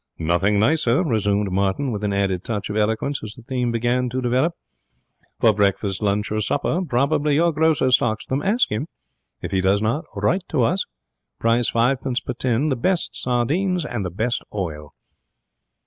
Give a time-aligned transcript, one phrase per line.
[0.17, 4.19] '"Nothing nicer."' resumed Martin, with an added touch of eloquence as the theme began to
[4.19, 4.53] develop,
[5.39, 6.79] '"for breakfast, lunch, or supper.
[6.83, 8.41] Probably your grocer stocks them.
[8.41, 8.87] Ask him.
[9.43, 10.85] If he does not, write to us.
[11.37, 12.69] Price fivepence per tin.
[12.69, 14.95] The best sardines and the best oil!"'